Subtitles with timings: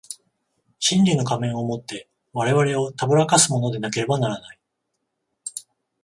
[0.79, 4.59] 真理の仮面を以て我々を誑かすものでなければならない。